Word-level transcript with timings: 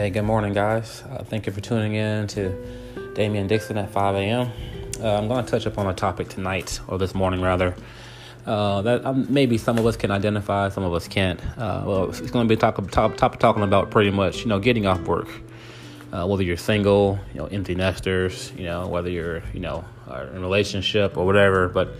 Hey, 0.00 0.08
good 0.08 0.22
morning, 0.22 0.54
guys. 0.54 1.02
Uh, 1.10 1.22
thank 1.24 1.44
you 1.44 1.52
for 1.52 1.60
tuning 1.60 1.94
in 1.94 2.26
to 2.28 2.56
Damien 3.14 3.46
Dixon 3.46 3.76
at 3.76 3.90
5 3.90 4.14
a.m. 4.14 4.50
Uh, 4.98 5.18
I'm 5.18 5.28
going 5.28 5.44
to 5.44 5.50
touch 5.50 5.66
upon 5.66 5.88
a 5.88 5.92
topic 5.92 6.30
tonight, 6.30 6.80
or 6.88 6.96
this 6.96 7.14
morning 7.14 7.42
rather, 7.42 7.74
uh, 8.46 8.80
that 8.80 9.04
um, 9.04 9.26
maybe 9.28 9.58
some 9.58 9.76
of 9.76 9.84
us 9.84 9.98
can 9.98 10.10
identify, 10.10 10.70
some 10.70 10.84
of 10.84 10.94
us 10.94 11.06
can't. 11.06 11.38
Uh, 11.58 11.82
well, 11.84 12.08
it's 12.08 12.30
going 12.30 12.48
to 12.48 12.54
be 12.54 12.58
talk, 12.58 12.80
top, 12.90 13.38
talking 13.38 13.62
about 13.62 13.90
pretty 13.90 14.10
much, 14.10 14.40
you 14.40 14.46
know, 14.46 14.58
getting 14.58 14.86
off 14.86 15.02
work. 15.02 15.28
Uh, 16.14 16.26
whether 16.26 16.44
you're 16.44 16.56
single, 16.56 17.18
you 17.34 17.38
know, 17.38 17.44
empty 17.48 17.74
nesters, 17.74 18.54
you 18.56 18.64
know, 18.64 18.88
whether 18.88 19.10
you're, 19.10 19.42
you 19.52 19.60
know, 19.60 19.84
in 20.08 20.38
a 20.38 20.40
relationship 20.40 21.18
or 21.18 21.26
whatever. 21.26 21.68
But 21.68 21.90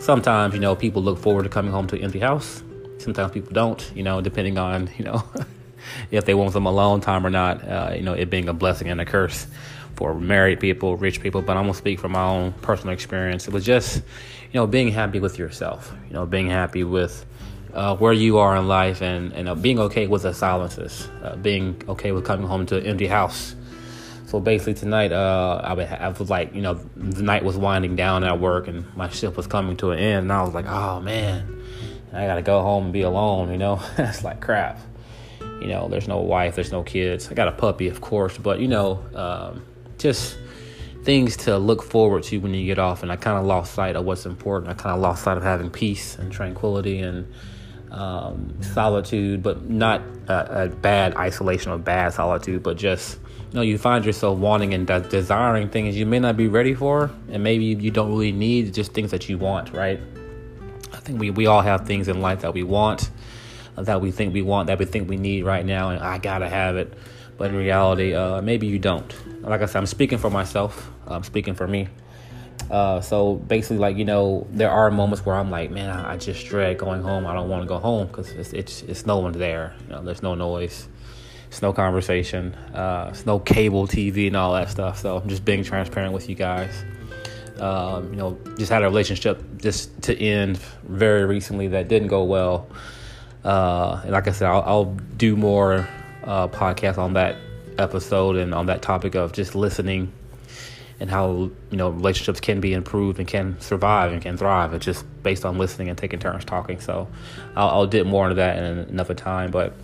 sometimes, 0.00 0.54
you 0.54 0.60
know, 0.60 0.74
people 0.74 1.02
look 1.02 1.20
forward 1.20 1.44
to 1.44 1.50
coming 1.50 1.70
home 1.70 1.86
to 1.86 1.94
an 1.94 2.02
empty 2.02 2.18
house. 2.18 2.64
Sometimes 2.98 3.30
people 3.30 3.52
don't, 3.52 3.92
you 3.94 4.02
know, 4.02 4.20
depending 4.20 4.58
on, 4.58 4.90
you 4.98 5.04
know, 5.04 5.22
if 6.10 6.24
they 6.24 6.34
want 6.34 6.52
some 6.52 6.66
alone 6.66 7.00
time 7.00 7.26
or 7.26 7.30
not. 7.30 7.66
Uh, 7.66 7.92
you 7.94 8.02
know, 8.02 8.14
it 8.14 8.30
being 8.30 8.48
a 8.48 8.54
blessing 8.54 8.88
and 8.88 9.00
a 9.00 9.04
curse 9.04 9.46
for 9.96 10.14
married 10.14 10.60
people, 10.60 10.96
rich 10.96 11.20
people. 11.20 11.42
But 11.42 11.56
I'm 11.56 11.64
gonna 11.64 11.74
speak 11.74 11.98
from 12.00 12.12
my 12.12 12.24
own 12.24 12.52
personal 12.52 12.92
experience. 12.92 13.46
It 13.48 13.54
was 13.54 13.64
just, 13.64 13.96
you 13.96 14.54
know, 14.54 14.66
being 14.66 14.88
happy 14.88 15.20
with 15.20 15.38
yourself. 15.38 15.92
You 16.08 16.14
know, 16.14 16.26
being 16.26 16.48
happy 16.48 16.84
with 16.84 17.24
uh, 17.72 17.96
where 17.96 18.12
you 18.12 18.38
are 18.38 18.56
in 18.56 18.68
life, 18.68 19.02
and 19.02 19.32
and 19.32 19.48
uh, 19.48 19.54
being 19.54 19.78
okay 19.78 20.06
with 20.06 20.22
the 20.22 20.32
silences. 20.32 21.08
Uh, 21.22 21.36
being 21.36 21.80
okay 21.88 22.12
with 22.12 22.24
coming 22.24 22.46
home 22.46 22.66
to 22.66 22.76
an 22.76 22.86
empty 22.86 23.06
house. 23.06 23.54
So 24.26 24.40
basically, 24.40 24.74
tonight, 24.74 25.12
uh, 25.12 25.60
I, 25.62 25.74
I 25.74 26.08
was 26.08 26.28
like, 26.28 26.54
you 26.54 26.62
know, 26.62 26.74
the 26.96 27.22
night 27.22 27.44
was 27.44 27.56
winding 27.56 27.94
down 27.94 28.24
at 28.24 28.40
work, 28.40 28.66
and 28.66 28.84
my 28.96 29.08
shift 29.08 29.36
was 29.36 29.46
coming 29.46 29.76
to 29.76 29.90
an 29.90 29.98
end, 29.98 30.18
and 30.24 30.32
I 30.32 30.42
was 30.42 30.54
like, 30.54 30.66
oh 30.66 31.00
man, 31.00 31.62
I 32.12 32.26
gotta 32.26 32.42
go 32.42 32.62
home 32.62 32.84
and 32.84 32.92
be 32.92 33.02
alone. 33.02 33.50
You 33.52 33.58
know, 33.58 33.82
that's 33.96 34.24
like 34.24 34.40
crap. 34.40 34.80
You 35.40 35.68
know, 35.68 35.88
there's 35.88 36.08
no 36.08 36.18
wife, 36.18 36.54
there's 36.54 36.72
no 36.72 36.82
kids. 36.82 37.30
I 37.30 37.34
got 37.34 37.48
a 37.48 37.52
puppy, 37.52 37.88
of 37.88 38.00
course, 38.00 38.36
but 38.36 38.60
you 38.60 38.68
know, 38.68 39.02
um, 39.14 39.64
just 39.98 40.36
things 41.04 41.36
to 41.36 41.58
look 41.58 41.82
forward 41.82 42.22
to 42.24 42.38
when 42.38 42.54
you 42.54 42.64
get 42.66 42.78
off. 42.78 43.02
And 43.02 43.12
I 43.12 43.16
kind 43.16 43.38
of 43.38 43.44
lost 43.44 43.74
sight 43.74 43.96
of 43.96 44.04
what's 44.04 44.26
important. 44.26 44.70
I 44.70 44.74
kind 44.74 44.94
of 44.94 45.00
lost 45.00 45.22
sight 45.24 45.36
of 45.36 45.42
having 45.42 45.70
peace 45.70 46.18
and 46.18 46.32
tranquility 46.32 47.00
and 47.00 47.32
um, 47.90 48.60
solitude, 48.60 49.42
but 49.42 49.68
not 49.70 50.00
a, 50.28 50.64
a, 50.64 50.68
bad 50.68 51.16
isolation 51.16 51.70
or 51.70 51.78
bad 51.78 52.12
solitude, 52.12 52.62
but 52.62 52.76
just 52.76 53.18
you 53.50 53.54
know, 53.54 53.62
you 53.62 53.78
find 53.78 54.04
yourself 54.04 54.36
wanting 54.38 54.74
and 54.74 54.86
de- 54.86 55.00
desiring 55.00 55.68
things 55.68 55.96
you 55.96 56.04
may 56.04 56.18
not 56.18 56.36
be 56.36 56.48
ready 56.48 56.74
for, 56.74 57.10
and 57.30 57.44
maybe 57.44 57.64
you 57.66 57.92
don't 57.92 58.10
really 58.10 58.32
need, 58.32 58.74
just 58.74 58.92
things 58.92 59.12
that 59.12 59.28
you 59.28 59.38
want, 59.38 59.72
right? 59.72 60.00
I 60.92 60.96
think 60.96 61.20
we, 61.20 61.30
we 61.30 61.46
all 61.46 61.60
have 61.60 61.86
things 61.86 62.08
in 62.08 62.20
life 62.20 62.40
that 62.40 62.52
we 62.52 62.64
want 62.64 63.10
that 63.76 64.00
we 64.00 64.10
think 64.10 64.32
we 64.34 64.42
want, 64.42 64.68
that 64.68 64.78
we 64.78 64.84
think 64.84 65.08
we 65.08 65.16
need 65.16 65.44
right 65.44 65.64
now, 65.64 65.90
and 65.90 66.02
I 66.02 66.18
gotta 66.18 66.48
have 66.48 66.76
it. 66.76 66.92
But 67.36 67.50
in 67.50 67.56
reality, 67.56 68.14
uh, 68.14 68.40
maybe 68.42 68.66
you 68.66 68.78
don't. 68.78 69.12
Like 69.42 69.60
I 69.60 69.66
said, 69.66 69.78
I'm 69.78 69.86
speaking 69.86 70.18
for 70.18 70.30
myself. 70.30 70.90
I'm 71.06 71.24
speaking 71.24 71.54
for 71.54 71.66
me. 71.66 71.88
Uh, 72.70 73.00
so 73.00 73.34
basically, 73.34 73.78
like 73.78 73.96
you 73.96 74.04
know, 74.04 74.46
there 74.50 74.70
are 74.70 74.90
moments 74.90 75.26
where 75.26 75.36
I'm 75.36 75.50
like, 75.50 75.70
man, 75.70 75.90
I, 75.90 76.16
just 76.16 76.46
dread 76.46 76.78
going 76.78 77.02
home. 77.02 77.26
I 77.26 77.34
don't 77.34 77.48
want 77.48 77.62
to 77.62 77.68
go 77.68 77.78
home 77.78 78.06
because 78.06 78.30
it's, 78.30 78.52
it's 78.52 78.82
it's 78.82 79.06
no 79.06 79.18
one 79.18 79.32
there. 79.32 79.74
You 79.84 79.94
know, 79.94 80.02
there's 80.02 80.22
no 80.22 80.34
noise, 80.34 80.88
it's 81.48 81.60
no 81.60 81.72
conversation, 81.72 82.54
uh, 82.72 83.08
it's 83.10 83.26
no 83.26 83.38
cable 83.38 83.86
TV 83.86 84.28
and 84.28 84.36
all 84.36 84.54
that 84.54 84.70
stuff. 84.70 84.98
So 84.98 85.18
I'm 85.18 85.28
just 85.28 85.44
being 85.44 85.62
transparent 85.62 86.14
with 86.14 86.28
you 86.28 86.34
guys. 86.34 86.84
Um, 87.58 88.10
you 88.10 88.16
know, 88.16 88.38
just 88.58 88.72
had 88.72 88.82
a 88.82 88.86
relationship 88.86 89.42
just 89.58 90.02
to 90.02 90.18
end 90.18 90.58
very 90.84 91.24
recently 91.24 91.68
that 91.68 91.88
didn't 91.88 92.08
go 92.08 92.24
well. 92.24 92.66
Uh, 93.44 94.00
and 94.02 94.12
like 94.12 94.26
I 94.26 94.32
said, 94.32 94.48
I'll, 94.48 94.62
I'll 94.62 94.94
do 95.16 95.36
more 95.36 95.88
uh, 96.22 96.48
podcasts 96.48 96.98
on 96.98 97.12
that 97.14 97.36
episode 97.78 98.36
and 98.36 98.54
on 98.54 98.66
that 98.66 98.82
topic 98.82 99.14
of 99.14 99.32
just 99.32 99.54
listening 99.54 100.12
and 101.00 101.10
how 101.10 101.50
you 101.70 101.76
know 101.76 101.90
relationships 101.90 102.40
can 102.40 102.60
be 102.60 102.72
improved 102.72 103.18
and 103.18 103.26
can 103.26 103.60
survive 103.60 104.12
and 104.12 104.22
can 104.22 104.36
thrive. 104.36 104.72
It's 104.74 104.84
just 104.84 105.04
based 105.22 105.44
on 105.44 105.58
listening 105.58 105.88
and 105.88 105.98
taking 105.98 106.18
turns 106.18 106.44
talking. 106.44 106.80
So 106.80 107.08
I'll, 107.56 107.68
I'll 107.68 107.86
dip 107.86 108.06
more 108.06 108.24
into 108.24 108.36
that 108.36 108.58
in 108.58 108.64
another 108.64 109.14
time. 109.14 109.50
But 109.50 109.74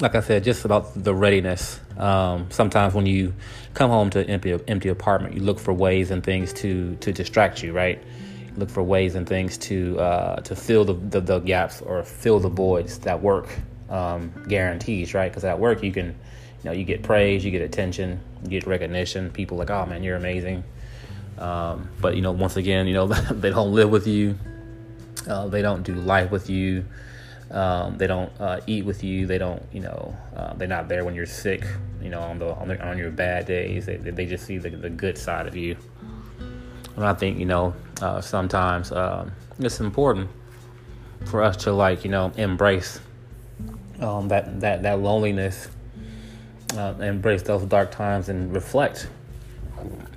like 0.00 0.14
I 0.14 0.20
said, 0.20 0.44
just 0.44 0.64
about 0.64 1.02
the 1.02 1.14
readiness. 1.14 1.80
Um, 1.96 2.50
sometimes 2.50 2.94
when 2.94 3.06
you 3.06 3.32
come 3.74 3.90
home 3.90 4.10
to 4.10 4.28
empty 4.28 4.58
empty 4.66 4.88
apartment, 4.88 5.34
you 5.34 5.40
look 5.40 5.58
for 5.58 5.72
ways 5.72 6.10
and 6.10 6.22
things 6.22 6.52
to 6.54 6.96
to 6.96 7.12
distract 7.12 7.62
you, 7.62 7.72
right? 7.72 8.02
Look 8.56 8.70
for 8.70 8.82
ways 8.82 9.14
and 9.14 9.28
things 9.28 9.58
to 9.58 9.98
uh, 9.98 10.36
to 10.40 10.54
fill 10.54 10.84
the, 10.84 10.94
the, 10.94 11.20
the, 11.20 11.38
gaps 11.40 11.80
or 11.80 12.02
fill 12.02 12.40
the 12.40 12.48
voids 12.48 12.98
that 13.00 13.20
work 13.20 13.48
um, 13.90 14.32
guarantees, 14.48 15.14
right? 15.14 15.30
Because 15.30 15.44
at 15.44 15.58
work 15.58 15.82
you 15.82 15.92
can, 15.92 16.06
you 16.06 16.64
know, 16.64 16.72
you 16.72 16.84
get 16.84 17.02
praise, 17.02 17.44
you 17.44 17.50
get 17.50 17.62
attention, 17.62 18.20
you 18.42 18.48
get 18.48 18.66
recognition. 18.66 19.30
People 19.30 19.56
like, 19.56 19.70
oh 19.70 19.86
man, 19.86 20.02
you're 20.02 20.16
amazing. 20.16 20.64
Um, 21.38 21.88
but 22.00 22.16
you 22.16 22.22
know, 22.22 22.32
once 22.32 22.56
again, 22.56 22.86
you 22.86 22.94
know, 22.94 23.06
they 23.32 23.50
don't 23.50 23.72
live 23.72 23.90
with 23.90 24.06
you. 24.06 24.38
Uh, 25.28 25.48
they 25.48 25.62
don't 25.62 25.82
do 25.82 25.94
life 25.94 26.30
with 26.30 26.50
you. 26.50 26.84
Um, 27.50 27.98
they 27.98 28.06
don't 28.06 28.32
uh, 28.40 28.60
eat 28.66 28.84
with 28.84 29.04
you. 29.04 29.26
They 29.26 29.38
don't, 29.38 29.62
you 29.72 29.80
know, 29.80 30.16
uh, 30.34 30.54
they're 30.54 30.68
not 30.68 30.88
there 30.88 31.04
when 31.04 31.14
you're 31.14 31.26
sick. 31.26 31.64
You 32.02 32.10
know, 32.10 32.20
on 32.20 32.38
the 32.38 32.54
on, 32.54 32.68
the, 32.68 32.86
on 32.86 32.98
your 32.98 33.10
bad 33.10 33.46
days, 33.46 33.86
they, 33.86 33.96
they 33.96 34.26
just 34.26 34.44
see 34.44 34.58
the, 34.58 34.70
the 34.70 34.90
good 34.90 35.16
side 35.16 35.46
of 35.46 35.56
you. 35.56 35.76
And 36.96 37.04
I 37.04 37.14
think, 37.14 37.38
you 37.38 37.46
know, 37.46 37.74
uh, 38.00 38.20
sometimes 38.20 38.92
uh, 38.92 39.28
it's 39.58 39.80
important 39.80 40.30
for 41.26 41.42
us 41.42 41.56
to 41.64 41.72
like, 41.72 42.04
you 42.04 42.10
know, 42.10 42.32
embrace 42.36 43.00
um, 44.00 44.28
that, 44.28 44.60
that, 44.60 44.82
that 44.82 45.00
loneliness, 45.00 45.68
uh, 46.76 46.94
embrace 47.00 47.42
those 47.42 47.64
dark 47.64 47.90
times 47.90 48.28
and 48.28 48.54
reflect. 48.54 49.08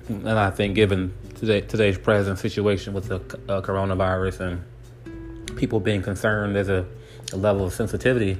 And 0.08 0.28
I 0.28 0.50
think 0.50 0.74
given 0.74 1.12
today, 1.36 1.60
today's 1.60 1.98
present 1.98 2.38
situation 2.38 2.92
with 2.92 3.08
the 3.08 3.16
uh, 3.48 3.60
coronavirus 3.60 4.40
and 4.40 5.56
people 5.56 5.80
being 5.80 6.02
concerned, 6.02 6.54
there's 6.54 6.68
a, 6.68 6.86
a 7.32 7.36
level 7.36 7.66
of 7.66 7.72
sensitivity 7.72 8.38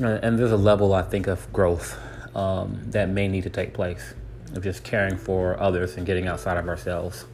uh, 0.00 0.18
and 0.22 0.38
there's 0.38 0.52
a 0.52 0.56
level, 0.56 0.94
I 0.94 1.02
think, 1.02 1.26
of 1.26 1.52
growth 1.52 1.98
um, 2.34 2.80
that 2.86 3.10
may 3.10 3.28
need 3.28 3.42
to 3.42 3.50
take 3.50 3.74
place 3.74 4.14
of 4.54 4.62
just 4.62 4.84
caring 4.84 5.16
for 5.16 5.60
others 5.60 5.96
and 5.96 6.06
getting 6.06 6.28
outside 6.28 6.56
of 6.56 6.68
ourselves. 6.68 7.26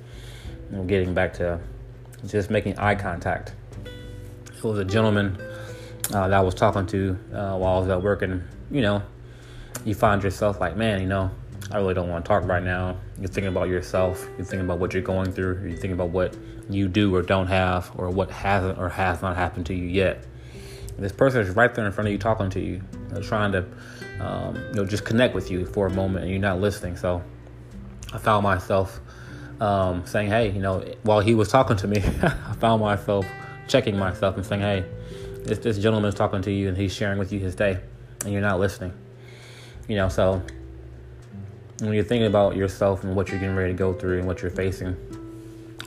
And 0.70 0.88
getting 0.88 1.14
back 1.14 1.32
to 1.34 1.58
just 2.26 2.50
making 2.50 2.78
eye 2.78 2.94
contact. 2.94 3.52
It 3.84 4.62
was 4.62 4.78
a 4.78 4.84
gentleman 4.84 5.38
uh, 6.12 6.28
that 6.28 6.34
I 6.34 6.40
was 6.40 6.54
talking 6.54 6.86
to 6.86 7.18
uh, 7.32 7.56
while 7.56 7.76
I 7.76 7.80
was 7.80 7.88
at 7.88 8.02
work, 8.02 8.22
and 8.22 8.42
you 8.70 8.82
know, 8.82 9.02
you 9.84 9.94
find 9.94 10.22
yourself 10.22 10.60
like, 10.60 10.76
man, 10.76 11.00
you 11.00 11.06
know, 11.06 11.30
I 11.70 11.78
really 11.78 11.94
don't 11.94 12.08
want 12.08 12.24
to 12.24 12.28
talk 12.28 12.44
right 12.44 12.62
now. 12.62 12.96
You're 13.18 13.28
thinking 13.28 13.48
about 13.48 13.68
yourself. 13.68 14.26
You're 14.36 14.44
thinking 14.44 14.66
about 14.66 14.78
what 14.78 14.92
you're 14.92 15.02
going 15.02 15.32
through. 15.32 15.60
You're 15.62 15.78
thinking 15.78 15.92
about 15.92 16.10
what 16.10 16.36
you 16.68 16.88
do 16.88 17.14
or 17.14 17.22
don't 17.22 17.46
have, 17.46 17.90
or 17.96 18.10
what 18.10 18.30
hasn't 18.30 18.78
or 18.78 18.88
has 18.88 19.22
not 19.22 19.36
happened 19.36 19.66
to 19.66 19.74
you 19.74 19.86
yet. 19.86 20.24
This 20.98 21.12
person 21.12 21.40
is 21.40 21.54
right 21.54 21.72
there 21.72 21.86
in 21.86 21.92
front 21.92 22.08
of 22.08 22.12
you, 22.12 22.18
talking 22.18 22.50
to 22.50 22.60
you, 22.60 22.82
trying 23.22 23.52
to 23.52 23.64
um, 24.20 24.56
you 24.56 24.74
know, 24.74 24.84
just 24.84 25.04
connect 25.04 25.34
with 25.34 25.50
you 25.50 25.64
for 25.64 25.86
a 25.86 25.90
moment 25.90 26.24
and 26.24 26.30
you're 26.32 26.40
not 26.40 26.60
listening. 26.60 26.96
So 26.96 27.22
I 28.12 28.18
found 28.18 28.42
myself 28.42 29.00
um, 29.60 30.04
saying, 30.06 30.28
hey, 30.28 30.50
you 30.50 30.60
know, 30.60 30.84
while 31.02 31.20
he 31.20 31.34
was 31.34 31.48
talking 31.48 31.76
to 31.76 31.86
me, 31.86 31.98
I 32.22 32.54
found 32.58 32.80
myself 32.80 33.26
checking 33.68 33.96
myself 33.96 34.36
and 34.36 34.44
saying, 34.44 34.62
hey, 34.62 34.84
this, 35.44 35.58
this 35.58 35.78
gentleman 35.78 36.08
is 36.08 36.14
talking 36.14 36.42
to 36.42 36.52
you 36.52 36.68
and 36.68 36.76
he's 36.76 36.92
sharing 36.92 37.18
with 37.18 37.32
you 37.32 37.38
his 37.38 37.54
day 37.54 37.78
and 38.24 38.32
you're 38.32 38.42
not 38.42 38.58
listening. 38.58 38.92
You 39.86 39.96
know, 39.96 40.08
so 40.08 40.42
when 41.80 41.92
you're 41.92 42.04
thinking 42.04 42.26
about 42.26 42.56
yourself 42.56 43.04
and 43.04 43.14
what 43.14 43.28
you're 43.28 43.38
getting 43.38 43.56
ready 43.56 43.72
to 43.72 43.78
go 43.78 43.92
through 43.92 44.18
and 44.18 44.26
what 44.26 44.42
you're 44.42 44.50
facing, 44.50 44.96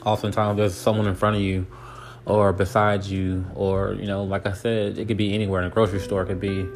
oftentimes 0.06 0.58
there's 0.58 0.74
someone 0.74 1.08
in 1.08 1.16
front 1.16 1.36
of 1.36 1.42
you 1.42 1.68
or 2.26 2.54
beside 2.54 3.04
you, 3.04 3.46
or, 3.56 3.94
you 3.94 4.06
know, 4.06 4.24
like 4.24 4.46
I 4.46 4.54
said, 4.54 4.98
it 4.98 5.08
could 5.08 5.18
be 5.18 5.34
anywhere 5.34 5.62
in 5.62 5.68
a 5.68 5.72
grocery 5.72 6.00
store, 6.00 6.24
it 6.24 6.28
could 6.28 6.40
be 6.40 6.68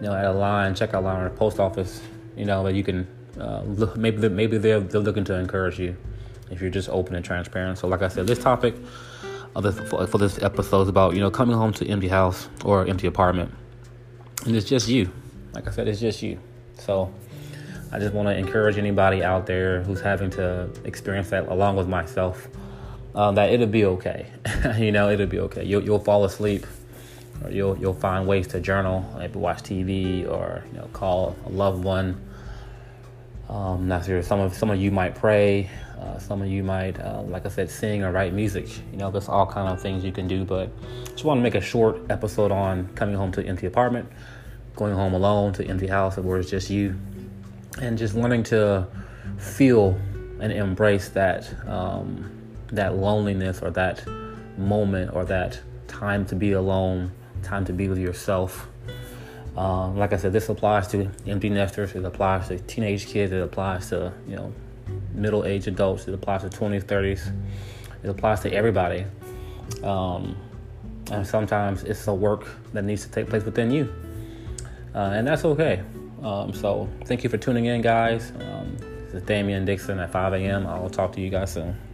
you 0.00 0.06
know, 0.06 0.14
at 0.14 0.24
a 0.24 0.32
line, 0.32 0.74
checkout 0.74 1.02
line, 1.02 1.20
or 1.20 1.26
a 1.26 1.30
post 1.30 1.60
office, 1.60 2.00
you 2.36 2.44
know, 2.44 2.64
that 2.64 2.74
you 2.74 2.82
can 2.82 3.06
uh, 3.38 3.62
look, 3.62 3.96
maybe 3.96 4.28
maybe 4.28 4.58
they're 4.58 4.80
they're 4.80 5.00
looking 5.00 5.24
to 5.24 5.34
encourage 5.34 5.78
you 5.78 5.96
if 6.50 6.60
you're 6.60 6.70
just 6.70 6.88
open 6.88 7.14
and 7.14 7.24
transparent. 7.24 7.78
So, 7.78 7.86
like 7.86 8.02
I 8.02 8.08
said, 8.08 8.26
this 8.26 8.38
topic 8.38 8.74
of 9.54 9.62
this 9.62 9.78
for, 9.88 10.06
for 10.06 10.18
this 10.18 10.42
episode 10.42 10.82
is 10.82 10.88
about 10.88 11.14
you 11.14 11.20
know 11.20 11.30
coming 11.30 11.56
home 11.56 11.72
to 11.74 11.86
empty 11.86 12.08
house 12.08 12.48
or 12.64 12.86
empty 12.86 13.06
apartment, 13.06 13.52
and 14.46 14.56
it's 14.56 14.68
just 14.68 14.88
you. 14.88 15.12
Like 15.52 15.68
I 15.68 15.70
said, 15.70 15.86
it's 15.86 16.00
just 16.00 16.22
you. 16.22 16.38
So, 16.78 17.12
I 17.92 17.98
just 17.98 18.14
want 18.14 18.28
to 18.28 18.36
encourage 18.36 18.78
anybody 18.78 19.22
out 19.22 19.46
there 19.46 19.82
who's 19.82 20.00
having 20.00 20.30
to 20.30 20.70
experience 20.84 21.30
that 21.30 21.48
along 21.48 21.76
with 21.76 21.88
myself. 21.88 22.48
Um, 23.14 23.34
that 23.34 23.52
it'll 23.52 23.66
be 23.66 23.84
okay. 23.84 24.26
you 24.78 24.92
know, 24.92 25.10
it'll 25.10 25.26
be 25.26 25.40
okay. 25.40 25.64
You'll, 25.64 25.82
you'll 25.82 26.00
fall 26.00 26.24
asleep 26.24 26.66
or 27.42 27.50
you'll 27.50 27.76
you'll 27.78 27.94
find 27.94 28.26
ways 28.26 28.46
to 28.48 28.60
journal, 28.60 29.04
maybe 29.18 29.38
watch 29.38 29.62
TV 29.62 30.28
or 30.30 30.62
you 30.72 30.78
know 30.78 30.88
call 30.92 31.36
a 31.46 31.48
loved 31.48 31.82
one. 31.82 32.20
Um, 33.48 33.88
not 33.88 34.04
sure. 34.06 34.22
Some 34.22 34.40
of 34.40 34.54
some 34.54 34.70
of 34.70 34.80
you 34.80 34.90
might 34.90 35.14
pray. 35.14 35.68
Uh, 35.98 36.18
some 36.18 36.40
of 36.40 36.48
you 36.48 36.62
might, 36.62 36.98
uh, 36.98 37.20
like 37.22 37.44
I 37.44 37.50
said, 37.50 37.70
sing 37.70 38.02
or 38.02 38.10
write 38.10 38.32
music. 38.32 38.68
You 38.90 38.96
know, 38.96 39.10
there's 39.10 39.28
all 39.28 39.44
kind 39.44 39.68
of 39.68 39.82
things 39.82 40.02
you 40.02 40.12
can 40.12 40.26
do. 40.28 40.44
But 40.44 40.70
just 41.10 41.24
want 41.24 41.38
to 41.38 41.42
make 41.42 41.56
a 41.56 41.60
short 41.60 42.00
episode 42.08 42.52
on 42.52 42.88
coming 42.94 43.16
home 43.16 43.32
to 43.32 43.40
an 43.40 43.48
empty 43.48 43.66
apartment 43.66 44.08
going 44.80 44.94
home 44.94 45.12
alone 45.12 45.52
to 45.52 45.66
empty 45.66 45.86
house 45.86 46.16
where 46.16 46.38
it's 46.38 46.48
just 46.48 46.70
you, 46.70 46.98
and 47.82 47.98
just 47.98 48.14
learning 48.14 48.42
to 48.42 48.86
feel 49.36 49.90
and 50.40 50.52
embrace 50.52 51.10
that 51.10 51.52
um, 51.68 52.30
that 52.72 52.96
loneliness 52.96 53.62
or 53.62 53.70
that 53.70 54.06
moment 54.56 55.12
or 55.14 55.24
that 55.24 55.60
time 55.88 56.24
to 56.26 56.34
be 56.34 56.52
alone, 56.52 57.10
time 57.42 57.64
to 57.64 57.72
be 57.72 57.88
with 57.88 57.98
yourself. 57.98 58.68
Um, 59.56 59.96
like 59.96 60.12
I 60.12 60.16
said, 60.16 60.32
this 60.32 60.48
applies 60.48 60.88
to 60.88 61.10
empty 61.26 61.50
nesters. 61.50 61.94
It 61.94 62.04
applies 62.04 62.48
to 62.48 62.58
teenage 62.58 63.06
kids. 63.06 63.32
It 63.32 63.42
applies 63.42 63.88
to 63.90 64.12
you 64.28 64.36
know 64.36 64.52
middle-aged 65.12 65.68
adults. 65.68 66.06
It 66.08 66.14
applies 66.14 66.42
to 66.42 66.48
20s, 66.48 66.84
30s. 66.84 67.32
It 68.02 68.08
applies 68.08 68.40
to 68.40 68.52
everybody. 68.52 69.04
Um, 69.82 70.36
and 71.10 71.26
sometimes 71.26 71.82
it's 71.82 72.06
a 72.06 72.14
work 72.14 72.48
that 72.72 72.84
needs 72.84 73.04
to 73.04 73.10
take 73.10 73.28
place 73.28 73.44
within 73.44 73.70
you, 73.70 73.92
uh, 74.94 75.12
and 75.14 75.26
that's 75.26 75.44
okay. 75.44 75.82
Um, 76.22 76.52
so 76.52 76.88
thank 77.06 77.24
you 77.24 77.30
for 77.30 77.38
tuning 77.38 77.64
in, 77.64 77.80
guys. 77.80 78.32
Um, 78.40 78.76
this 79.06 79.14
is 79.14 79.22
Damien 79.22 79.64
Dixon 79.64 79.98
at 79.98 80.10
5 80.12 80.34
a.m. 80.34 80.66
I'll 80.66 80.90
talk 80.90 81.12
to 81.12 81.20
you 81.20 81.30
guys 81.30 81.52
soon. 81.52 81.89